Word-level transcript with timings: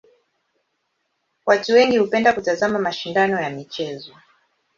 Watu 1.45 1.73
wengi 1.73 1.97
hupenda 1.97 2.33
kutazama 2.33 2.79
mashindano 2.79 3.41
ya 3.41 3.49
michezo. 3.49 4.15